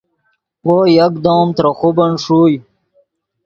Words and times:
وو 0.65 0.77
یکدم 0.97 1.47
ترے 1.55 1.71
خوبن 1.79 2.11
ݰوئے 2.23 2.57